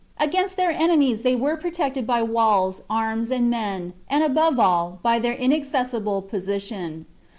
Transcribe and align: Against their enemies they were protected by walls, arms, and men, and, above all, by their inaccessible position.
Against 0.19 0.57
their 0.57 0.71
enemies 0.71 1.21
they 1.21 1.35
were 1.35 1.55
protected 1.55 2.07
by 2.07 2.23
walls, 2.23 2.81
arms, 2.89 3.29
and 3.29 3.51
men, 3.51 3.93
and, 4.09 4.23
above 4.23 4.57
all, 4.59 4.97
by 5.03 5.19
their 5.19 5.35
inaccessible 5.35 6.23
position. 6.23 7.05